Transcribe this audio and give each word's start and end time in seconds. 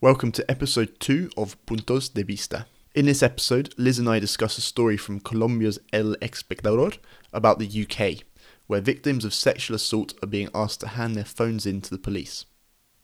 Welcome 0.00 0.30
to 0.30 0.48
episode 0.48 1.00
2 1.00 1.30
of 1.36 1.56
Puntos 1.66 2.08
de 2.08 2.22
Vista. 2.22 2.66
In 2.94 3.06
this 3.06 3.20
episode, 3.20 3.74
Liz 3.76 3.98
and 3.98 4.08
I 4.08 4.20
discuss 4.20 4.56
a 4.56 4.60
story 4.60 4.96
from 4.96 5.18
Colombia's 5.18 5.80
El 5.92 6.14
Espectador 6.22 6.98
about 7.32 7.58
the 7.58 7.66
UK, 7.66 8.22
where 8.68 8.80
victims 8.80 9.24
of 9.24 9.34
sexual 9.34 9.74
assault 9.74 10.14
are 10.22 10.28
being 10.28 10.50
asked 10.54 10.78
to 10.82 10.86
hand 10.86 11.16
their 11.16 11.24
phones 11.24 11.66
in 11.66 11.80
to 11.80 11.90
the 11.90 11.98
police. 11.98 12.44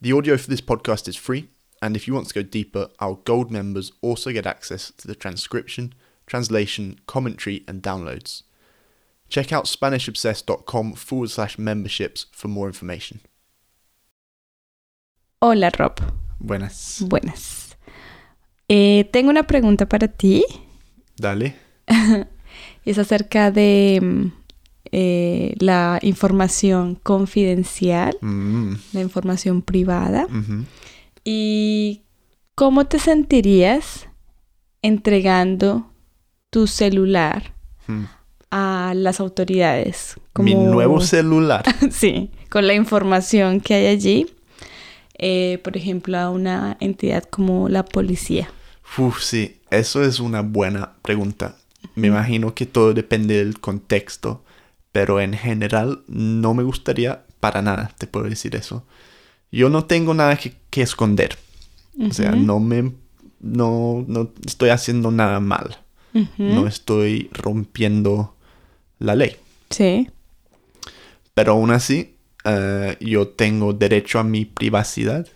The 0.00 0.12
audio 0.12 0.36
for 0.36 0.48
this 0.48 0.60
podcast 0.60 1.08
is 1.08 1.16
free, 1.16 1.48
and 1.82 1.96
if 1.96 2.06
you 2.06 2.14
want 2.14 2.28
to 2.28 2.34
go 2.34 2.44
deeper, 2.44 2.86
our 3.00 3.16
gold 3.24 3.50
members 3.50 3.90
also 4.00 4.30
get 4.30 4.46
access 4.46 4.92
to 4.98 5.08
the 5.08 5.16
transcription, 5.16 5.94
translation, 6.28 7.00
commentary, 7.08 7.64
and 7.66 7.82
downloads. 7.82 8.44
Check 9.28 9.52
out 9.52 9.64
SpanishObsessed.com 9.64 10.92
forward 10.94 11.30
slash 11.30 11.58
memberships 11.58 12.26
for 12.30 12.46
more 12.46 12.68
information. 12.68 13.20
Hola 15.42 15.72
Rob, 15.76 16.00
Buenas. 16.44 17.02
buenas. 17.08 17.76
Eh, 18.68 19.08
tengo 19.12 19.30
una 19.30 19.44
pregunta 19.44 19.88
para 19.88 20.08
ti. 20.08 20.44
Dale. 21.16 21.56
es 22.84 22.98
acerca 22.98 23.50
de 23.50 23.98
mm, 24.02 24.26
eh, 24.92 25.54
la 25.58 25.98
información 26.02 26.96
confidencial, 26.96 28.16
Mm, 28.20 28.74
la 28.92 29.00
información 29.00 29.62
privada. 29.62 30.26
¿Y 31.24 32.02
cómo 32.54 32.84
te 32.86 32.98
sentirías 32.98 34.06
entregando 34.82 35.90
tu 36.50 36.66
celular 36.66 37.54
Mm. 37.86 38.04
a 38.50 38.92
las 38.94 39.20
autoridades? 39.20 40.16
Mi 40.38 40.54
nuevo 40.54 41.00
celular. 41.14 41.64
Sí, 41.90 42.30
con 42.50 42.66
la 42.66 42.74
información 42.74 43.60
que 43.60 43.74
hay 43.74 43.86
allí. 43.86 44.26
Eh, 45.26 45.58
por 45.64 45.74
ejemplo, 45.74 46.18
a 46.18 46.28
una 46.28 46.76
entidad 46.80 47.24
como 47.24 47.70
la 47.70 47.82
policía. 47.82 48.50
Uf, 48.98 49.22
sí, 49.22 49.56
eso 49.70 50.04
es 50.04 50.20
una 50.20 50.42
buena 50.42 50.92
pregunta. 51.00 51.56
Me 51.94 52.08
imagino 52.08 52.54
que 52.54 52.66
todo 52.66 52.92
depende 52.92 53.38
del 53.38 53.58
contexto, 53.58 54.44
pero 54.92 55.22
en 55.22 55.32
general 55.32 56.02
no 56.08 56.52
me 56.52 56.62
gustaría 56.62 57.24
para 57.40 57.62
nada, 57.62 57.94
te 57.96 58.06
puedo 58.06 58.28
decir 58.28 58.54
eso. 58.54 58.84
Yo 59.50 59.70
no 59.70 59.86
tengo 59.86 60.12
nada 60.12 60.36
que, 60.36 60.52
que 60.68 60.82
esconder. 60.82 61.38
O 61.98 62.12
sea, 62.12 62.32
no 62.32 62.60
me 62.60 62.92
no, 63.40 64.04
no 64.06 64.30
estoy 64.44 64.68
haciendo 64.68 65.10
nada 65.10 65.40
mal. 65.40 65.78
No 66.36 66.66
estoy 66.66 67.30
rompiendo 67.32 68.36
la 68.98 69.16
ley. 69.16 69.36
Sí. 69.70 70.10
Pero 71.32 71.52
aún 71.52 71.70
así, 71.70 72.13
eh, 72.44 72.96
yo 73.00 73.28
tengo 73.28 73.72
derecho 73.72 74.18
a 74.18 74.24
mi 74.24 74.44
privacidad 74.44 75.26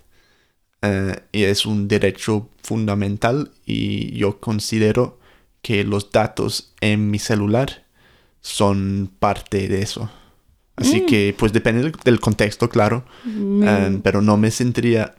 eh, 0.83 1.17
y 1.33 1.45
es 1.45 1.67
un 1.67 1.89
derecho 1.89 2.49
fundamental 2.63 3.51
y 3.67 4.17
yo 4.17 4.39
considero 4.41 5.19
que 5.63 5.85
los 5.85 6.11
datos 6.13 6.73
en 6.81 7.11
mi 7.11 7.19
celular 7.19 7.85
son 8.41 9.11
parte 9.19 9.69
de 9.69 9.83
eso. 9.83 10.11
Así 10.77 11.01
Mm. 11.01 11.07
que, 11.07 11.35
pues 11.37 11.53
depende 11.53 11.83
del- 11.83 11.93
del 12.05 12.21
contexto, 12.21 12.69
claro, 12.69 13.05
Me- 13.25 13.67
eh, 13.67 14.01
pero 14.03 14.23
no 14.23 14.37
me 14.37 14.51
sentiría 14.53 15.15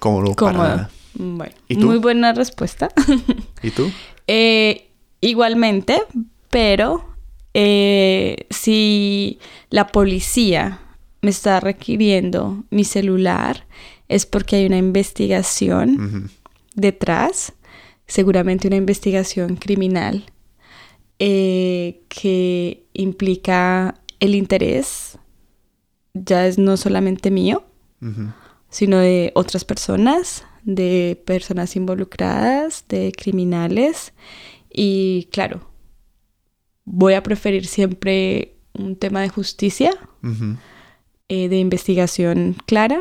cómodo 0.00 0.34
para 0.34 0.58
nada. 0.58 0.90
Bueno, 1.14 1.54
¿Y 1.68 1.76
tú? 1.76 1.86
muy 1.86 1.98
buena 1.98 2.32
respuesta. 2.32 2.88
¿Y 3.62 3.70
tú? 3.70 3.90
Eh, 4.26 4.88
igualmente, 5.20 6.02
pero 6.50 7.04
eh, 7.54 8.46
si 8.50 9.38
la 9.70 9.86
policía 9.86 10.80
me 11.22 11.30
está 11.30 11.60
requiriendo 11.60 12.64
mi 12.70 12.84
celular, 12.84 13.66
es 14.08 14.26
porque 14.26 14.56
hay 14.56 14.66
una 14.66 14.78
investigación 14.78 16.30
detrás, 16.74 17.52
seguramente 18.06 18.68
una 18.68 18.76
investigación 18.76 19.56
criminal 19.56 20.24
eh, 21.18 22.02
que 22.08 22.84
implica 22.92 23.94
el 24.20 24.34
interés, 24.34 25.18
ya 26.14 26.46
es 26.46 26.58
no 26.58 26.76
solamente 26.76 27.30
mío, 27.30 27.64
sino 28.68 28.98
de 28.98 29.32
otras 29.34 29.64
personas, 29.64 30.44
de 30.62 31.20
personas 31.24 31.76
involucradas, 31.76 32.84
de 32.88 33.12
criminales. 33.16 34.12
Y 34.70 35.28
claro, 35.32 35.70
voy 36.84 37.14
a 37.14 37.22
preferir 37.22 37.66
siempre 37.66 38.56
un 38.74 38.96
tema 38.96 39.22
de 39.22 39.28
justicia. 39.28 39.92
Eh, 41.28 41.48
de 41.48 41.58
investigación 41.58 42.56
clara, 42.66 43.00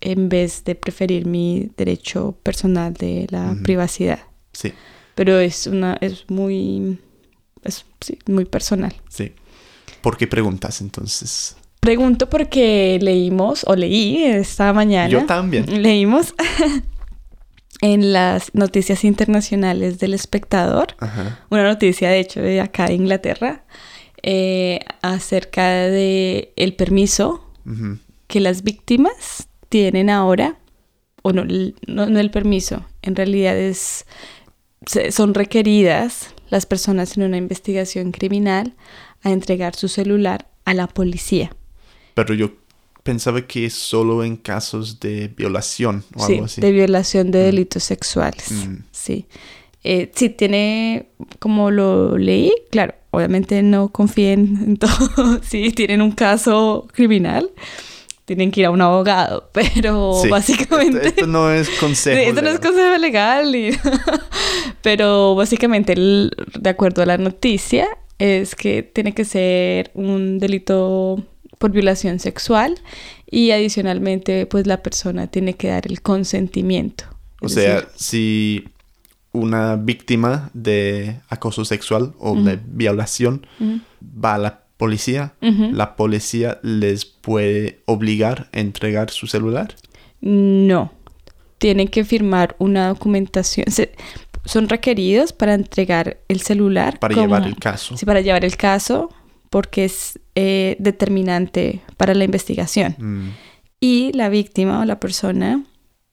en 0.00 0.28
vez 0.28 0.64
de 0.64 0.74
preferir 0.74 1.26
mi 1.26 1.70
derecho 1.76 2.36
personal 2.42 2.92
de 2.94 3.26
la 3.30 3.56
privacidad. 3.62 4.20
Sí, 4.52 4.72
Pero 5.14 5.38
es 5.38 5.66
una, 5.66 5.96
es 6.00 6.24
muy, 6.28 6.98
es 7.62 7.84
sí, 8.00 8.18
muy 8.26 8.44
personal. 8.44 8.94
sí. 9.08 9.32
¿Por 10.02 10.18
qué 10.18 10.26
preguntas 10.26 10.82
entonces? 10.82 11.56
Pregunto 11.80 12.28
porque 12.28 12.98
leímos, 13.00 13.64
o 13.66 13.74
leí 13.74 14.22
esta 14.22 14.72
mañana. 14.74 15.08
Yo 15.08 15.24
también. 15.24 15.82
Leímos 15.82 16.34
en 17.80 18.12
las 18.12 18.54
noticias 18.54 19.02
internacionales 19.04 19.98
del 19.98 20.12
espectador, 20.14 20.88
Ajá. 20.98 21.40
una 21.50 21.64
noticia 21.64 22.10
de 22.10 22.20
hecho 22.20 22.40
de 22.42 22.60
acá 22.60 22.86
de 22.86 22.94
Inglaterra, 22.94 23.64
eh, 24.26 24.80
acerca 25.02 25.68
de 25.70 26.52
el 26.56 26.74
permiso 26.74 27.44
que 28.26 28.40
las 28.40 28.62
víctimas 28.62 29.48
tienen 29.68 30.08
ahora, 30.08 30.56
o 31.22 31.32
no, 31.32 31.44
no, 31.86 32.06
no 32.06 32.18
el 32.20 32.30
permiso, 32.30 32.84
en 33.02 33.16
realidad 33.16 33.56
es, 33.58 34.06
son 35.10 35.34
requeridas 35.34 36.34
las 36.50 36.64
personas 36.66 37.16
en 37.16 37.24
una 37.24 37.36
investigación 37.36 38.12
criminal 38.12 38.74
a 39.22 39.30
entregar 39.30 39.74
su 39.74 39.88
celular 39.88 40.48
a 40.64 40.72
la 40.74 40.86
policía. 40.86 41.54
Pero 42.14 42.34
yo 42.34 42.52
pensaba 43.02 43.42
que 43.46 43.68
solo 43.70 44.24
en 44.24 44.36
casos 44.36 45.00
de 45.00 45.28
violación 45.28 46.04
o 46.14 46.26
Sí, 46.26 46.34
algo 46.34 46.44
así. 46.46 46.60
de 46.62 46.72
violación 46.72 47.30
de 47.30 47.40
Mm. 47.40 47.44
delitos 47.46 47.84
sexuales. 47.84 48.50
Mm. 48.50 48.76
Sí. 48.90 49.26
Eh, 49.84 50.10
sí, 50.14 50.30
tiene, 50.30 51.10
como 51.38 51.70
lo 51.70 52.16
leí, 52.16 52.50
claro, 52.70 52.94
obviamente 53.10 53.62
no 53.62 53.90
confíen 53.90 54.58
en 54.66 54.76
todo. 54.78 55.40
si 55.42 55.70
tienen 55.72 56.00
un 56.02 56.12
caso 56.12 56.88
criminal, 56.92 57.50
tienen 58.24 58.50
que 58.50 58.60
ir 58.60 58.66
a 58.66 58.70
un 58.70 58.80
abogado, 58.80 59.50
pero 59.52 60.14
Sí. 60.22 60.28
básicamente... 60.30 60.96
Esto, 60.98 61.08
esto 61.08 61.26
no 61.26 61.50
es 61.50 61.68
consejo. 61.78 62.18
Sí, 62.18 62.24
esto 62.28 62.40
no 62.42 62.48
es 62.48 62.58
consejo 62.60 62.96
legal, 62.98 63.54
y- 63.54 63.76
pero 64.82 65.34
básicamente, 65.34 65.92
el- 65.92 66.30
de 66.58 66.70
acuerdo 66.70 67.02
a 67.02 67.06
la 67.06 67.18
noticia, 67.18 67.86
es 68.18 68.54
que 68.54 68.82
tiene 68.82 69.12
que 69.12 69.24
ser 69.24 69.90
un 69.94 70.38
delito 70.38 71.22
por 71.58 71.70
violación 71.72 72.18
sexual 72.20 72.76
y 73.30 73.50
adicionalmente, 73.50 74.46
pues 74.46 74.66
la 74.66 74.82
persona 74.82 75.26
tiene 75.26 75.54
que 75.54 75.68
dar 75.68 75.86
el 75.86 76.00
consentimiento. 76.02 77.04
O 77.40 77.48
sea, 77.48 77.76
decir, 77.76 77.88
si 77.96 78.64
una 79.34 79.76
víctima 79.76 80.50
de 80.54 81.20
acoso 81.28 81.64
sexual 81.66 82.14
o 82.18 82.34
de 82.36 82.58
violación 82.64 83.46
va 84.02 84.34
a 84.36 84.38
la 84.38 84.60
policía, 84.78 85.34
la 85.40 85.96
policía 85.96 86.58
les 86.62 87.04
puede 87.04 87.82
obligar 87.86 88.48
a 88.52 88.60
entregar 88.60 89.10
su 89.10 89.26
celular. 89.26 89.74
No, 90.20 90.92
tienen 91.58 91.88
que 91.88 92.04
firmar 92.04 92.56
una 92.58 92.88
documentación. 92.88 93.66
Se- 93.70 93.92
son 94.46 94.68
requeridos 94.68 95.32
para 95.32 95.54
entregar 95.54 96.18
el 96.28 96.40
celular. 96.40 96.98
Para 96.98 97.14
como- 97.14 97.26
llevar 97.26 97.44
el 97.46 97.56
caso. 97.56 97.96
Sí, 97.96 98.04
para 98.06 98.20
llevar 98.20 98.44
el 98.44 98.56
caso, 98.56 99.10
porque 99.50 99.84
es 99.84 100.18
eh, 100.36 100.76
determinante 100.80 101.80
para 101.96 102.12
la 102.14 102.24
investigación. 102.24 102.96
Mm, 102.98 103.28
Y 103.80 104.12
la 104.14 104.28
víctima 104.30 104.80
o 104.80 104.84
la 104.84 104.98
persona 104.98 105.62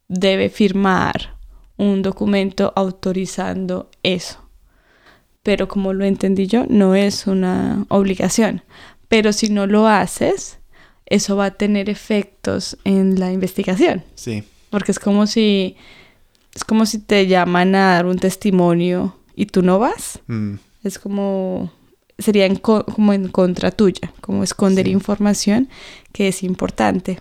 debe 0.09 0.49
firmar 0.49 1.37
un 1.81 2.01
documento 2.01 2.71
autorizando 2.75 3.89
eso. 4.03 4.37
Pero 5.43 5.67
como 5.67 5.93
lo 5.93 6.05
entendí 6.05 6.45
yo, 6.47 6.65
no 6.69 6.93
es 6.95 7.25
una 7.27 7.85
obligación. 7.89 8.61
Pero 9.07 9.33
si 9.33 9.49
no 9.49 9.65
lo 9.67 9.87
haces, 9.87 10.59
eso 11.07 11.35
va 11.35 11.45
a 11.45 11.51
tener 11.51 11.89
efectos 11.89 12.77
en 12.83 13.19
la 13.19 13.31
investigación. 13.31 14.03
sí. 14.15 14.43
Porque 14.69 14.93
es 14.93 14.99
como 14.99 15.27
si 15.27 15.75
es 16.55 16.63
como 16.63 16.85
si 16.85 16.99
te 16.99 17.27
llaman 17.27 17.75
a 17.75 17.87
dar 17.95 18.05
un 18.05 18.17
testimonio 18.17 19.17
y 19.35 19.47
tú 19.47 19.61
no 19.63 19.79
vas. 19.79 20.19
Mm, 20.27 20.55
Es 20.85 20.97
como 20.97 21.73
sería 22.17 22.45
en 22.45 22.55
co- 22.55 22.85
como 22.85 23.11
en 23.11 23.27
contra 23.27 23.71
tuya, 23.71 24.13
como 24.21 24.43
esconder 24.43 24.85
Sí. 24.85 24.91
información 24.93 25.67
que 26.13 26.29
es 26.29 26.41
importante. 26.43 27.19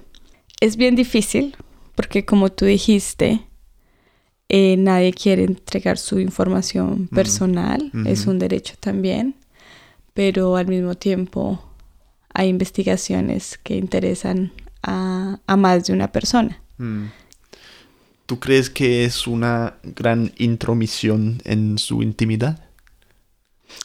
Es 0.61 0.77
bien 0.77 0.95
difícil 0.95 1.57
porque 1.97 2.25
como 2.25 2.51
tú 2.53 2.67
dijiste, 2.67 3.41
eh, 4.53 4.77
nadie 4.77 5.13
quiere 5.13 5.45
entregar 5.45 5.97
su 5.97 6.19
información 6.19 7.07
personal, 7.07 7.91
es 8.05 8.27
un 8.27 8.41
derecho 8.41 8.75
también, 8.81 9.37
pero 10.13 10.57
al 10.57 10.67
mismo 10.67 10.97
tiempo 10.97 11.63
hay 12.35 12.49
investigaciones 12.49 13.59
que 13.63 13.77
interesan 13.77 14.53
a, 14.83 15.39
a 15.47 15.57
más 15.57 15.87
de 15.87 15.93
una 15.93 16.11
persona. 16.13 16.61
mm. 16.79 17.05
¿Tú 18.27 18.39
crees 18.39 18.71
que 18.71 19.05
es 19.05 19.27
una 19.27 19.75
gran 19.83 20.33
intromisión 20.39 21.41
en 21.45 21.79
su 21.79 22.01
intimidad? 22.03 22.61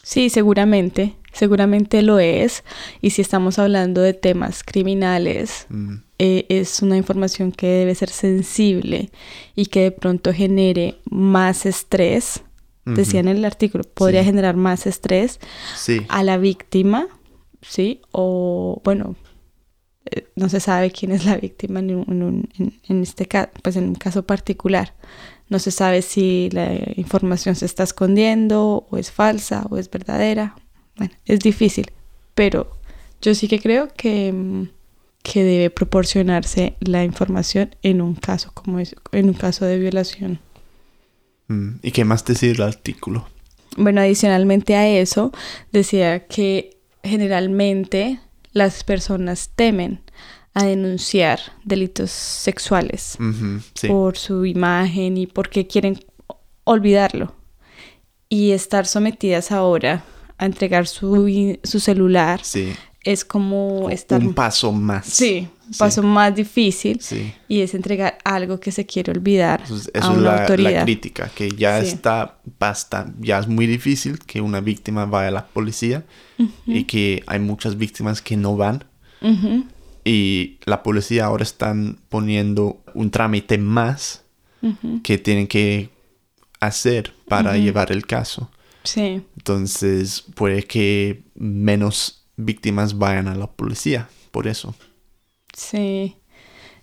Sí, 0.03 0.29
seguramente, 0.29 1.15
seguramente 1.33 2.03
lo 2.03 2.19
es. 2.19 2.63
Y 3.01 3.09
si 3.09 3.21
estamos 3.23 3.57
hablando 3.57 4.01
de 4.01 4.13
temas 4.13 4.63
criminales, 4.63 5.65
Mm, 5.69 5.95
eh, 6.19 6.45
es 6.49 6.81
una 6.81 6.97
información 6.97 7.51
que 7.51 7.67
debe 7.67 7.93
ser 7.95 8.09
sensible 8.09 9.09
y 9.55 9.65
que 9.67 9.81
de 9.81 9.91
pronto 9.91 10.33
genere 10.33 10.97
más 11.09 11.65
estrés. 11.65 12.41
Decía 12.85 13.19
en 13.19 13.27
el 13.29 13.43
artículo, 13.45 13.83
podría 13.83 14.19
Sí. 14.21 14.27
generar 14.27 14.55
más 14.55 14.85
estrés 14.85 15.39
Sí. 15.75 16.01
a 16.07 16.21
la 16.23 16.37
víctima, 16.37 17.07
¿sí? 17.63 18.01
O, 18.11 18.79
bueno, 18.83 19.15
eh, 20.11 20.27
no 20.35 20.49
se 20.49 20.59
sabe 20.59 20.91
quién 20.91 21.11
es 21.11 21.25
la 21.25 21.35
víctima 21.37 21.79
en, 21.79 21.95
un- 21.95 22.05
en 22.07 22.21
un- 22.23 22.49
en- 22.59 22.73
en 22.87 23.01
este 23.01 23.25
caso, 23.25 23.49
pues 23.63 23.75
en 23.75 23.85
un 23.85 23.95
caso 23.95 24.23
particular. 24.23 24.93
No 25.49 25.57
se 25.57 25.71
sabe 25.71 26.03
si 26.03 26.49
la 26.51 26.69
información 26.95 27.55
se 27.55 27.65
está 27.65 27.81
escondiendo 27.83 28.85
o 28.89 28.97
es 28.97 29.09
falsa 29.11 29.65
o 29.71 29.77
es 29.77 29.89
verdadera. 29.89 30.55
Bueno, 30.95 31.13
es 31.25 31.39
difícil, 31.39 31.87
pero 32.35 32.69
yo 33.19 33.33
sí 33.33 33.47
que 33.47 33.59
creo 33.59 33.87
que, 33.97 34.31
mm, 34.31 34.69
que 35.25 35.43
debe 35.43 35.71
proporcionarse 35.71 36.75
la 36.81 37.03
información 37.03 37.75
en 37.81 37.99
un 37.99 38.13
caso 38.13 38.51
como 38.53 38.79
es, 38.79 38.95
en 39.11 39.29
un 39.29 39.33
caso 39.33 39.65
de 39.65 39.79
violación. 39.79 40.39
Mm, 41.47 41.77
¿Y 41.81 41.91
qué 41.91 42.05
más 42.05 42.23
decir 42.23 42.55
el 42.57 42.61
artículo? 42.61 43.27
Bueno, 43.75 44.01
adicionalmente 44.01 44.75
a 44.75 44.87
eso, 44.87 45.31
decía 45.71 46.27
que 46.27 46.77
generalmente 47.03 48.19
las 48.51 48.83
personas 48.83 49.49
temen 49.55 49.99
a 50.53 50.65
denunciar 50.65 51.39
delitos 51.63 52.11
sexuales 52.11 53.17
sí. 53.73 53.87
por 53.87 54.17
su 54.17 54.45
imagen 54.45 55.17
y 55.17 55.25
porque 55.25 55.65
quieren 55.65 55.99
olvidarlo. 56.65 57.33
Y 58.29 58.51
estar 58.51 58.85
sometidas 58.85 59.51
ahora 59.51 60.05
a 60.37 60.45
entregar 60.45 60.87
su, 60.87 61.57
su 61.63 61.79
celular 61.79 62.41
Sí. 62.43 62.73
Es 63.05 63.23
como 63.23 63.89
estar... 63.89 64.19
Un 64.21 64.33
paso 64.33 64.71
más. 64.73 65.05
Sí, 65.05 65.47
un 65.67 65.73
Sí. 65.73 65.79
paso 65.79 66.03
más 66.03 66.35
difícil 66.35 66.99
Sí. 66.99 67.33
y 67.47 67.61
es 67.61 67.73
entregar 67.73 68.17
algo 68.25 68.59
que 68.59 68.71
se 68.71 68.85
quiere 68.85 69.11
olvidar 69.11 69.61
Eso 69.63 69.75
a 69.75 69.77
eso 69.77 69.89
es 69.93 70.05
una 70.05 70.17
la, 70.17 70.21
la 70.35 70.41
autoridad. 70.41 70.83
crítica, 70.83 71.31
que 71.33 71.49
ya 71.51 71.81
Sí. 71.81 71.87
está, 71.93 72.39
basta, 72.59 73.13
ya 73.19 73.39
es 73.39 73.47
muy 73.47 73.65
difícil 73.67 74.19
que 74.19 74.41
una 74.41 74.59
víctima 74.59 75.05
vaya 75.05 75.29
a 75.29 75.31
la 75.31 75.45
policía 75.47 76.03
y 76.67 76.83
que 76.83 77.23
hay 77.27 77.39
muchas 77.39 77.77
víctimas 77.77 78.21
que 78.21 78.35
no 78.37 78.57
van 78.57 78.83
y 80.03 80.57
la 80.65 80.83
policía 80.83 81.25
ahora 81.25 81.43
están 81.43 81.99
poniendo 82.09 82.81
un 82.93 83.09
trámite 83.11 83.57
más 83.57 84.23
que 85.03 85.17
tienen 85.19 85.47
que 85.47 85.89
hacer 86.59 87.13
para 87.27 87.55
llevar 87.57 87.91
el 87.91 88.05
caso. 88.05 88.49
Sí. 88.83 89.21
Entonces 89.37 90.23
puede 90.35 90.63
que 90.63 91.23
menos 91.35 92.24
víctimas 92.37 92.97
vayan 92.97 93.27
a 93.27 93.35
la 93.35 93.47
policía 93.51 94.09
por 94.31 94.47
eso. 94.47 94.75
Sí, 95.55 96.15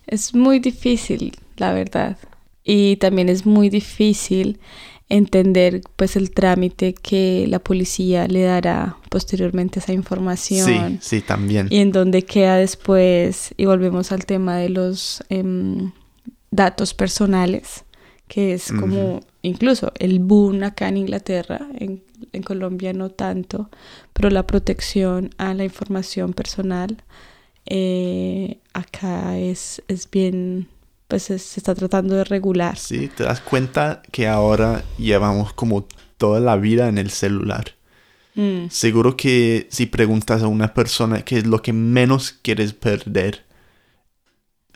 es 0.07 0.33
muy 0.33 0.59
difícil, 0.59 1.35
la 1.57 1.73
verdad. 1.73 2.17
Y 2.63 2.95
también 2.97 3.29
es 3.29 3.45
muy 3.45 3.69
difícil 3.69 4.59
entender 5.09 5.81
pues 5.95 6.15
el 6.15 6.31
trámite 6.31 6.93
que 6.93 7.45
la 7.47 7.59
policía 7.59 8.27
le 8.27 8.41
dará 8.43 8.97
posteriormente 9.09 9.79
a 9.79 9.81
esa 9.83 9.87
Sí, 9.91 9.93
información 9.93 10.99
sí, 11.01 11.21
también. 11.21 11.67
y 11.69 11.77
en 11.79 11.91
dónde 11.91 12.23
queda 12.23 12.55
después 12.57 13.53
y 13.57 13.65
volvemos 13.65 14.11
al 14.11 14.25
tema 14.25 14.57
de 14.57 14.69
los 14.69 15.23
em, 15.29 15.91
datos 16.51 16.93
personales 16.93 17.83
que 18.27 18.53
es 18.53 18.71
como 18.71 19.17
Ujú. 19.17 19.25
incluso 19.41 19.91
el 19.99 20.19
boom 20.19 20.63
acá 20.63 20.87
en 20.87 20.97
Inglaterra 20.97 21.67
en, 21.77 22.01
en 22.31 22.41
Colombia 22.43 22.93
no 22.93 23.09
tanto 23.09 23.69
pero 24.13 24.29
la 24.29 24.47
protección 24.47 25.29
a 25.37 25.53
la 25.53 25.63
información 25.65 26.33
personal 26.33 26.97
eh, 27.65 28.59
acá 28.73 29.37
es, 29.37 29.81
es 29.87 30.09
bien, 30.11 30.67
pues 31.07 31.29
es- 31.29 31.43
se 31.43 31.59
está 31.61 31.73
tratando 31.75 32.15
de 32.15 32.23
regular. 32.25 32.77
Sí, 32.77 33.07
te 33.15 33.23
das 33.23 33.39
cuenta 33.39 34.01
que 34.11 34.27
ahora 34.27 34.83
llevamos 34.97 35.53
como 35.53 35.87
toda 36.17 36.39
la 36.41 36.57
vida 36.57 36.89
en 36.89 36.97
el 36.97 37.09
celular. 37.09 37.75
Mm, 38.35 38.67
Seguro 38.69 39.15
que 39.15 39.67
si 39.69 39.85
preguntas 39.85 40.41
a 40.43 40.47
una 40.47 40.73
persona 40.73 41.23
qué 41.23 41.37
es 41.37 41.47
lo 41.47 41.61
que 41.61 41.71
menos 41.71 42.33
quieres 42.41 42.73
perder, 42.73 43.43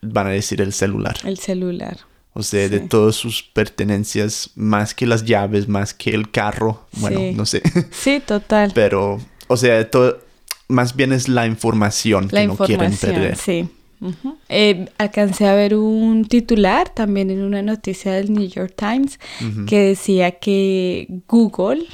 van 0.01 0.27
a 0.27 0.31
decir 0.31 0.61
el 0.61 0.73
celular. 0.73 1.17
el 1.25 1.37
celular. 1.39 1.97
O 2.39 2.43
sea, 2.43 2.69
de 2.69 2.79
todas 2.81 3.15
sus 3.15 3.41
pertenencias, 3.41 4.51
más 4.55 4.93
que 4.93 5.07
las 5.07 5.25
llaves, 5.25 5.67
más 5.67 5.93
que 5.93 6.11
el 6.11 6.29
carro. 6.29 6.85
Bueno, 6.93 7.19
Sí. 7.19 7.33
no 7.35 7.45
sé. 7.45 7.61
Sí, 7.91 8.21
total. 8.25 8.71
Pero, 8.75 9.19
o 9.47 9.57
sea, 9.57 9.89
todo, 9.89 10.19
más 10.67 10.95
bien 10.95 11.13
es 11.13 11.27
la 11.27 11.47
información 11.47 12.27
la 12.31 12.41
que 12.41 12.47
no 12.47 12.57
quieren 12.57 12.95
perder. 12.95 13.35
sí. 13.37 13.67
Ujú. 13.99 14.37
Eh, 14.49 14.87
alcancé 14.99 15.47
a 15.47 15.55
ver 15.55 15.73
un 15.73 16.25
titular 16.25 16.89
también 16.93 17.31
en 17.31 17.41
una 17.41 17.63
noticia 17.63 18.11
del 18.11 18.31
New 18.31 18.47
York 18.47 18.75
Times 18.77 19.19
que 19.65 19.79
decía 19.79 20.33
que 20.37 21.07
Google 21.27 21.87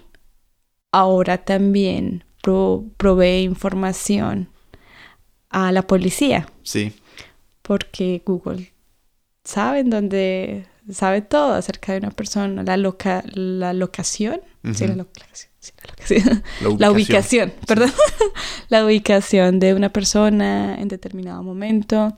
ahora 0.91 1.37
también 1.37 2.25
pro- 2.41 2.83
provee 2.97 3.43
información 3.43 4.49
a 5.49 5.71
la 5.71 5.83
policía. 5.83 6.45
Sí, 6.63 6.91
porque 7.61 8.21
Google 8.25 8.73
sabe 9.43 9.79
en 9.79 9.89
dónde 9.89 10.65
sabe 10.91 11.21
todo 11.21 11.53
acerca 11.53 11.93
de 11.93 11.99
una 11.99 12.11
persona, 12.11 12.63
la 12.63 12.77
loca, 12.77 13.23
la 13.33 13.73
locación, 13.73 14.41
sí, 14.73 14.87
la 14.87 14.95
locación, 14.95 15.51
sí, 15.59 15.71
la 15.81 15.89
locación, 15.89 16.43
la 16.79 16.91
ubicación, 16.91 17.53
perdón, 17.65 17.91
la 18.69 18.85
ubicación 18.85 19.59
de 19.59 19.73
una 19.73 19.89
persona 19.89 20.75
en 20.79 20.87
determinado 20.87 21.43
momento. 21.43 22.17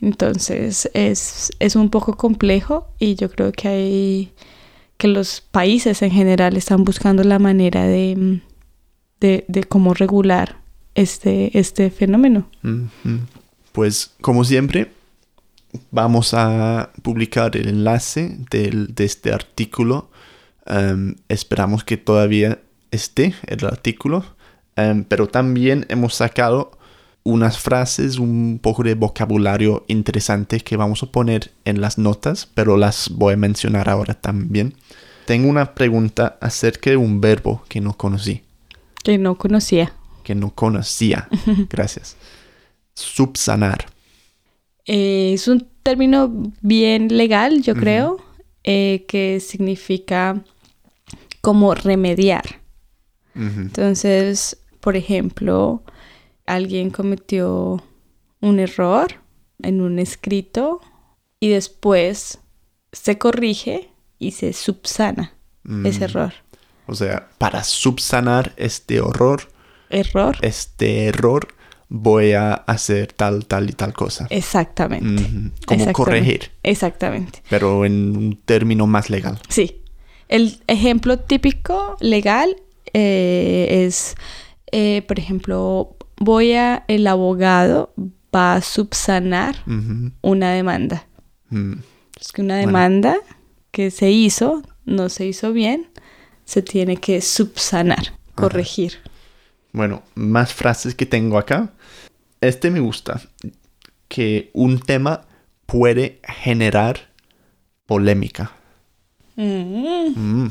Entonces 0.00 0.90
es, 0.92 1.50
es 1.58 1.74
un 1.74 1.88
poco 1.88 2.16
complejo 2.16 2.88
y 2.98 3.14
yo 3.14 3.30
creo 3.30 3.50
que 3.52 3.68
hay 3.68 4.32
que 4.98 5.08
los 5.08 5.40
países 5.40 6.02
en 6.02 6.10
general 6.10 6.56
están 6.56 6.84
buscando 6.84 7.22
la 7.24 7.38
manera 7.38 7.84
de, 7.84 8.40
de, 9.20 9.44
de 9.48 9.64
cómo 9.64 9.94
regular 9.94 10.58
este, 10.94 11.58
este 11.58 11.90
fenómeno. 11.90 12.48
Pues 13.72 14.12
como 14.20 14.44
siempre, 14.44 14.90
vamos 15.90 16.34
a 16.34 16.90
publicar 17.02 17.56
el 17.56 17.68
enlace 17.68 18.36
del- 18.50 18.94
de 18.94 19.04
este 19.04 19.32
artículo. 19.32 20.10
Em, 20.66 21.14
esperamos 21.28 21.84
que 21.84 21.96
todavía 21.96 22.58
esté 22.90 23.34
el 23.46 23.64
artículo, 23.66 24.24
Em, 24.78 25.04
pero 25.04 25.26
también 25.26 25.86
hemos 25.88 26.14
sacado 26.14 26.72
unas 27.24 27.58
frases, 27.58 28.18
un 28.18 28.60
poco 28.62 28.82
de 28.82 28.94
vocabulario 28.94 29.84
interesante 29.88 30.60
que 30.60 30.76
vamos 30.76 31.02
a 31.02 31.06
poner 31.06 31.50
en 31.64 31.80
las 31.80 31.96
notas, 31.96 32.46
pero 32.54 32.76
las 32.76 33.08
voy 33.08 33.32
a 33.34 33.36
mencionar 33.38 33.88
ahora 33.88 34.12
también. 34.14 34.74
Tengo 35.24 35.48
una 35.48 35.74
pregunta 35.74 36.36
acerca 36.42 36.90
de 36.90 36.96
un 36.98 37.20
verbo 37.22 37.64
que 37.70 37.80
no 37.80 37.96
conocí, 37.96 38.42
Que 39.02 39.16
no 39.16 39.36
conocía. 39.38 39.92
que 40.22 40.34
no 40.34 40.50
conocía. 40.50 41.28
Gracias. 41.70 42.16
Subsanar. 42.94 43.86
Eh, 44.86 45.32
es 45.34 45.48
un 45.48 45.66
término 45.82 46.32
bien 46.60 47.16
legal, 47.16 47.62
yo 47.62 47.74
creo, 47.74 48.18
eh, 48.64 49.04
que 49.08 49.40
significa 49.40 50.42
como 51.40 51.74
remediar. 51.74 52.60
Entonces, 53.34 54.58
por 54.80 54.96
ejemplo, 54.96 55.82
alguien 56.46 56.90
cometió 56.90 57.82
un 58.40 58.58
error 58.60 59.08
en 59.62 59.80
un 59.80 59.98
escrito 59.98 60.80
y 61.40 61.50
después 61.50 62.38
se 62.92 63.18
corrige 63.18 63.90
y 64.18 64.30
se 64.32 64.52
subsana 64.52 65.34
ese 65.84 66.00
Mm. 66.00 66.02
error. 66.04 66.32
O 66.86 66.94
sea, 66.94 67.28
para 67.38 67.62
subsanar 67.64 68.52
este 68.56 69.00
horror, 69.00 69.42
Error. 69.90 70.36
este 70.40 71.06
error, 71.06 71.48
voy 71.88 72.32
a 72.32 72.54
hacer 72.54 73.12
tal, 73.12 73.46
tal 73.46 73.70
y 73.70 73.72
tal 73.72 73.92
cosa. 73.92 74.26
Exactamente. 74.30 75.22
Como 75.22 75.50
Exactamente. 75.52 75.92
corregir, 75.92 76.50
Exactamente. 76.62 77.42
pero 77.48 77.84
en 77.84 78.16
un 78.16 78.40
término 78.44 78.86
más 78.86 79.08
legal. 79.10 79.38
Sí. 79.48 79.82
El 80.28 80.60
ejemplo 80.66 81.18
típico 81.20 81.96
legal 82.00 82.56
eh, 82.92 83.84
es, 83.86 84.16
eh, 84.72 85.02
por 85.06 85.18
ejemplo, 85.20 85.96
voy 86.16 86.52
a, 86.54 86.84
el 86.88 87.06
abogado 87.06 87.92
va 88.34 88.54
a 88.54 88.60
subsanar 88.62 89.56
una 90.22 90.50
demanda. 90.52 91.06
Mm. 91.50 91.74
Es 92.20 92.32
que 92.32 92.42
una 92.42 92.54
Bueno. 92.56 92.66
demanda 92.66 93.16
que 93.70 93.90
se 93.92 94.10
hizo, 94.10 94.62
no 94.84 95.08
se 95.08 95.26
hizo 95.26 95.52
bien, 95.52 95.86
se 96.44 96.62
tiene 96.62 96.96
que 96.96 97.20
subsanar, 97.20 98.14
corregir. 98.34 98.94
Bueno, 99.72 100.02
más 100.14 100.54
frases 100.54 100.94
que 100.94 101.06
tengo 101.06 101.38
acá. 101.38 101.70
Este 102.40 102.70
me 102.70 102.80
gusta. 102.80 103.20
Que 104.08 104.50
un 104.52 104.80
tema 104.80 105.26
puede 105.66 106.20
generar 106.42 107.08
polémica. 107.86 108.52
Mm. 109.36 110.12
Mm. 110.14 110.50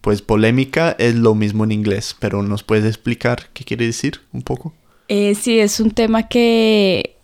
Pues 0.00 0.22
polémica 0.22 0.94
es 0.98 1.14
lo 1.14 1.34
mismo 1.34 1.64
en 1.64 1.72
inglés, 1.72 2.16
pero 2.18 2.42
¿nos 2.42 2.62
puedes 2.62 2.84
explicar 2.84 3.48
qué 3.52 3.64
quiere 3.64 3.86
decir 3.86 4.20
un 4.32 4.42
poco? 4.42 4.74
Eh, 5.08 5.34
sí, 5.34 5.58
es 5.58 5.80
un 5.80 5.90
tema 5.90 6.28
que... 6.28 7.16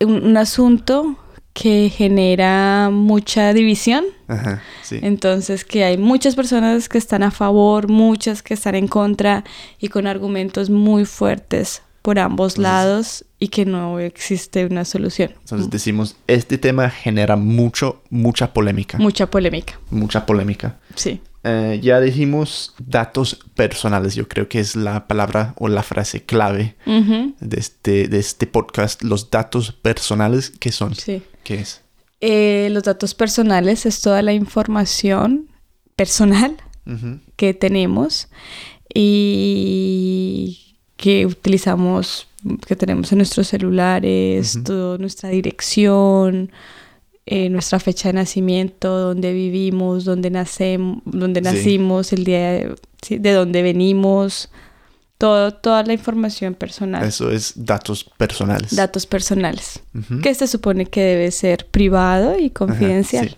Un, 0.00 0.24
un 0.24 0.36
asunto 0.36 1.16
que 1.60 1.90
genera 1.90 2.88
mucha 2.92 3.52
división. 3.52 4.04
Ajá, 4.28 4.62
sí. 4.82 5.00
Entonces, 5.02 5.64
que 5.64 5.82
hay 5.84 5.98
muchas 5.98 6.36
personas 6.36 6.88
que 6.88 6.98
están 6.98 7.22
a 7.24 7.30
favor, 7.32 7.88
muchas 7.88 8.42
que 8.42 8.54
están 8.54 8.76
en 8.76 8.86
contra 8.86 9.42
y 9.80 9.88
con 9.88 10.06
argumentos 10.06 10.70
muy 10.70 11.04
fuertes 11.04 11.82
por 12.02 12.20
ambos 12.20 12.52
Entonces- 12.52 12.62
lados 12.62 13.24
y 13.40 13.48
que 13.48 13.64
no 13.64 13.98
existe 13.98 14.66
una 14.66 14.84
solución. 14.84 15.32
Entonces 15.40 15.68
decimos, 15.70 16.16
este 16.28 16.58
tema 16.58 16.90
genera 16.90 17.34
mucho, 17.36 18.02
mucha 18.08 18.52
polémica. 18.52 18.98
Mucha 18.98 19.26
polémica. 19.28 19.80
Mucha 19.90 20.26
polémica. 20.26 20.78
Sí. 20.94 21.20
Eh, 21.48 21.80
ya 21.82 22.00
dijimos 22.00 22.74
datos 22.78 23.38
personales, 23.54 24.14
yo 24.14 24.28
creo 24.28 24.48
que 24.48 24.60
es 24.60 24.76
la 24.76 25.06
palabra 25.06 25.54
o 25.56 25.68
la 25.68 25.82
frase 25.82 26.22
clave 26.24 26.76
de 26.84 27.58
este, 27.58 28.08
de 28.08 28.18
este 28.18 28.46
podcast. 28.46 29.02
Los 29.02 29.30
datos 29.30 29.72
personales, 29.72 30.52
¿qué 30.58 30.72
son? 30.72 30.94
Sí. 30.94 31.22
¿Qué 31.44 31.54
es? 31.60 31.82
Eh, 32.20 32.68
los 32.70 32.82
datos 32.82 33.14
personales 33.14 33.86
es 33.86 34.00
toda 34.02 34.22
la 34.22 34.32
información 34.32 35.48
personal 35.96 36.56
que 37.36 37.52
tenemos 37.52 38.28
y 38.94 40.76
que 40.96 41.26
utilizamos, 41.26 42.28
que 42.66 42.76
tenemos 42.76 43.12
en 43.12 43.18
nuestros 43.18 43.48
celulares, 43.48 44.58
toda 44.64 44.96
nuestra 44.98 45.28
dirección, 45.28 46.50
eh, 47.30 47.48
nuestra 47.50 47.78
fecha 47.78 48.08
de 48.08 48.14
nacimiento, 48.14 48.88
dónde 48.98 49.32
vivimos, 49.32 50.04
dónde 50.04 50.30
nacemos, 50.30 51.02
dónde 51.04 51.40
Sí. 51.40 51.44
nacimos, 51.44 52.12
el 52.12 52.24
día 52.24 52.52
de, 52.52 52.74
sí, 53.02 53.18
de 53.18 53.32
dónde 53.32 53.62
venimos, 53.62 54.50
todo, 55.18 55.52
toda 55.52 55.82
la 55.82 55.92
información 55.92 56.54
personal, 56.54 57.04
Eso 57.04 57.30
es 57.30 57.52
datos 57.56 58.04
personales. 58.04 58.74
datos 58.74 59.04
personales, 59.06 59.80
que 60.22 60.34
se 60.34 60.46
supone 60.46 60.86
que 60.86 61.00
debe 61.02 61.30
ser 61.30 61.66
privado 61.66 62.38
y 62.38 62.46
Ajá, 62.46 62.54
confidencial. 62.54 63.28
sí. 63.30 63.36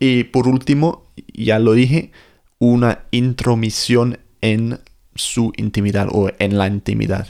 Y 0.00 0.24
por 0.24 0.46
último, 0.46 1.06
ya 1.34 1.58
lo 1.58 1.72
dije, 1.72 2.12
una 2.60 3.00
intromisión 3.10 4.18
en 4.40 4.78
su 5.16 5.52
intimidad 5.56 6.08
o 6.12 6.30
en 6.38 6.56
la 6.58 6.68
intimidad. 6.68 7.26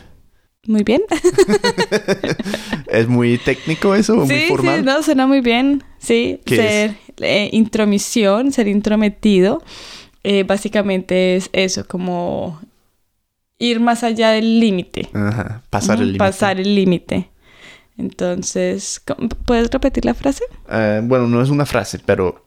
Muy 0.68 0.82
bien. 0.84 1.02
¿Es 2.88 3.08
muy 3.08 3.38
técnico 3.38 3.94
eso 3.94 4.16
muy 4.16 4.28
sí, 4.28 4.48
formal? 4.48 4.80
sí, 4.80 4.84
no, 4.84 5.02
suena 5.02 5.26
muy 5.26 5.40
bien. 5.40 5.82
Sí, 5.98 6.40
¿Qué 6.44 6.56
ser 6.56 6.96
eh, 7.20 7.48
intromisión, 7.52 8.52
ser 8.52 8.68
intrometido, 8.68 9.62
eh, 10.24 10.42
básicamente 10.44 11.36
es 11.36 11.48
eso, 11.52 11.86
como 11.86 12.60
ir 13.58 13.80
más 13.80 14.04
allá 14.04 14.30
del 14.32 14.60
límite. 14.60 15.08
Ajá, 15.14 15.62
pasar 15.70 15.98
el 16.00 16.08
límite. 16.08 16.18
Pasar 16.18 16.60
el 16.60 16.74
límite. 16.74 17.30
Entonces, 17.96 19.00
¿cómo- 19.04 19.28
¿puedes 19.28 19.70
repetir 19.70 20.04
la 20.04 20.14
frase? 20.14 20.44
Eh, 20.70 21.00
bueno, 21.02 21.26
no 21.26 21.42
es 21.42 21.48
una 21.48 21.64
frase, 21.66 21.98
pero 22.04 22.44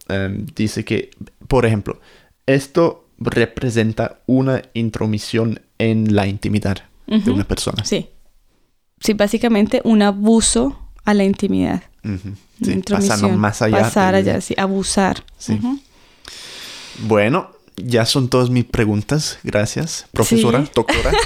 dice 0.54 0.84
que, 0.84 1.10
por 1.48 1.66
ejemplo, 1.66 2.00
esto 2.46 3.08
representa 3.18 4.20
una 4.26 4.62
intromisión 4.74 5.60
en 5.78 6.14
la 6.14 6.26
intimidad 6.28 6.78
de 7.06 7.30
una 7.30 7.44
persona. 7.44 7.84
Sí. 7.84 8.08
Sí, 9.02 9.14
básicamente 9.14 9.80
un 9.84 10.02
abuso 10.02 10.78
a 11.04 11.14
la 11.14 11.24
intimidad. 11.24 11.82
Ujú, 12.04 12.34
Una 12.60 12.74
sí, 12.74 12.82
pasando 12.88 13.28
más 13.30 13.62
allá. 13.62 13.80
Pasar 13.80 14.14
allá, 14.14 14.40
sí, 14.40 14.54
abusar. 14.56 15.24
Sí. 15.38 15.58
Bueno, 17.00 17.50
ya 17.76 18.04
son 18.06 18.28
todas 18.28 18.50
mis 18.50 18.64
preguntas. 18.64 19.38
Gracias, 19.42 20.06
profesora, 20.12 20.64
Sí. 20.64 20.70
doctora. 20.74 21.12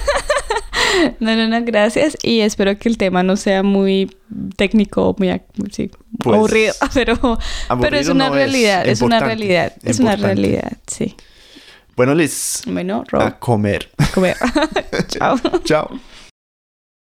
No, 1.20 1.36
no, 1.36 1.46
no, 1.48 1.62
gracias. 1.62 2.16
Y 2.22 2.40
espero 2.40 2.78
que 2.78 2.88
el 2.88 2.96
tema 2.96 3.22
no 3.22 3.36
sea 3.36 3.62
muy 3.62 4.16
técnico, 4.56 5.14
muy 5.18 5.40
sí, 5.70 5.90
Pues, 6.18 6.36
aburrido, 6.36 6.74
pero, 6.94 7.38
pero 7.80 7.96
es 7.98 8.08
una 8.08 8.28
no 8.28 8.34
realidad, 8.34 8.86
es, 8.86 9.02
una 9.02 9.16
importante, 9.16 9.24
realidad, 9.44 9.72
es 9.82 9.98
una 10.00 10.16
realidad, 10.16 10.72
sí. 10.86 11.14
Bueno, 11.96 12.14
Liz, 12.14 12.62
Bueno, 12.66 13.04
Rob, 13.08 13.20
a 13.22 13.38
comer. 13.38 13.90
comer. 14.14 14.36
Chao. 15.08 15.38
Chao. 15.64 15.90